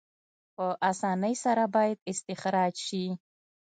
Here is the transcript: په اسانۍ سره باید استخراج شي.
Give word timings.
په 0.55 0.65
اسانۍ 0.89 1.35
سره 1.43 1.63
باید 1.75 1.97
استخراج 2.11 2.73
شي. 2.87 3.05